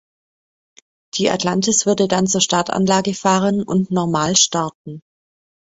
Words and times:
Die 1.13 1.29
Atlantis 1.29 1.85
würde 1.85 2.07
dann 2.07 2.25
zur 2.25 2.41
Startanlage 2.41 3.13
fahren 3.13 3.61
und 3.61 3.91
normal 3.91 4.35
starten. 4.35 5.03